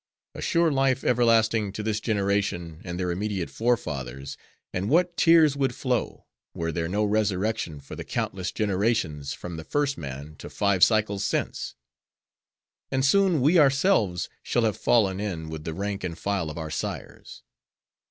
Assure 0.33 0.71
life 0.71 1.03
everlasting 1.03 1.71
to 1.73 1.83
this 1.83 1.99
generation, 1.99 2.81
and 2.83 2.99
their 2.99 3.11
immediate 3.11 3.51
forefathers—and 3.51 4.89
what 4.89 5.15
tears 5.15 5.55
would 5.55 5.75
flow, 5.75 6.25
were 6.55 6.71
there 6.71 6.87
no 6.89 7.03
resurrection 7.05 7.79
for 7.79 7.95
the 7.95 8.03
countless 8.03 8.51
generations 8.51 9.33
from 9.33 9.57
the 9.57 9.63
first 9.63 9.99
man 9.99 10.35
to 10.37 10.49
five 10.49 10.83
cycles 10.83 11.23
since? 11.23 11.75
And 12.89 13.05
soon 13.05 13.41
we 13.41 13.59
ourselves 13.59 14.27
shall 14.41 14.63
have 14.63 14.75
fallen 14.75 15.19
in 15.19 15.49
with 15.49 15.65
the 15.65 15.73
rank 15.75 16.03
and 16.03 16.17
file 16.17 16.49
of 16.49 16.57
our 16.57 16.71
sires. 16.71 17.43